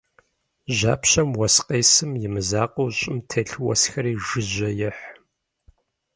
Жьапщэм 0.75 1.29
уэс 1.37 1.55
къесым 1.67 2.11
и 2.25 2.27
мызакъуэу, 2.33 2.93
щӀым 2.97 3.17
телъ 3.29 3.55
уэсхэри 3.65 4.13
жыжьэ 4.25 4.69
ехь. 4.89 5.03